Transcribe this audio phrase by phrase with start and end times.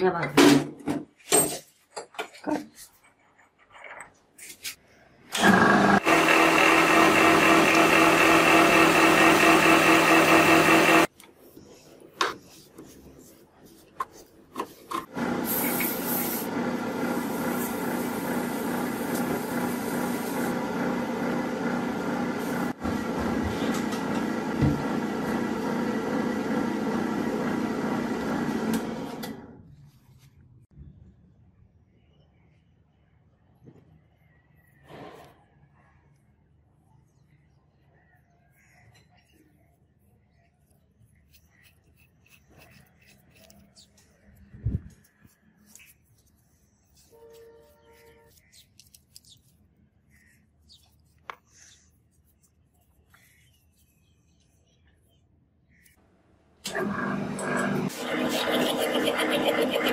[0.00, 0.69] 你要不要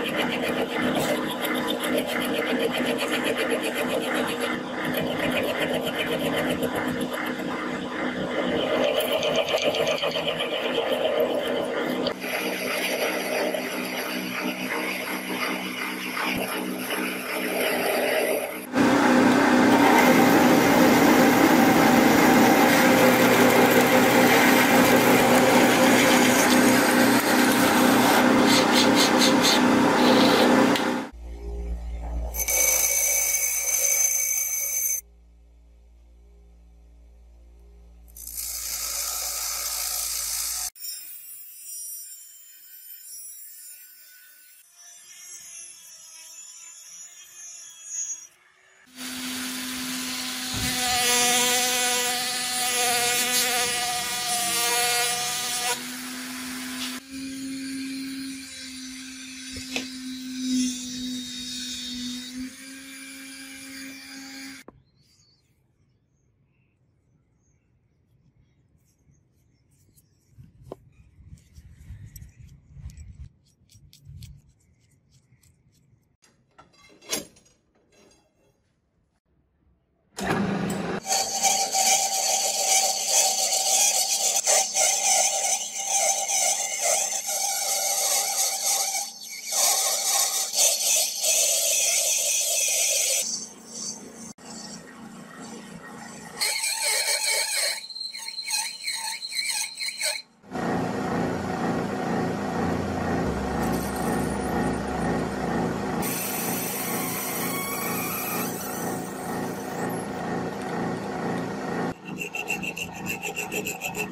[0.07, 0.96] よかった。